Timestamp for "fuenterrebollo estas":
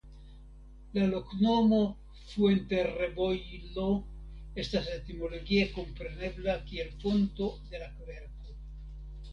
2.29-4.91